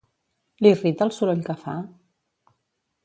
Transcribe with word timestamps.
L'irrita 0.65 1.05
el 1.07 1.13
soroll 1.17 1.45
que 1.49 1.57
fa? 1.67 1.77